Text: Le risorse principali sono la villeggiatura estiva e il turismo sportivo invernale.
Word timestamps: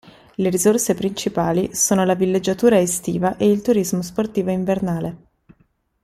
Le 0.33 0.49
risorse 0.49 0.95
principali 0.95 1.75
sono 1.75 2.03
la 2.05 2.15
villeggiatura 2.15 2.79
estiva 2.79 3.37
e 3.37 3.47
il 3.51 3.61
turismo 3.61 4.01
sportivo 4.01 4.49
invernale. 4.49 5.17